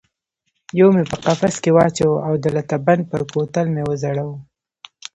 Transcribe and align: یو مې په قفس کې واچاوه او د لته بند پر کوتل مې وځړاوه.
یو 0.79 0.89
مې 0.95 1.03
په 1.11 1.15
قفس 1.25 1.55
کې 1.63 1.71
واچاوه 1.77 2.17
او 2.27 2.33
د 2.43 2.45
لته 2.55 2.75
بند 2.85 3.01
پر 3.11 3.21
کوتل 3.31 3.67
مې 3.73 3.83
وځړاوه. 3.89 4.35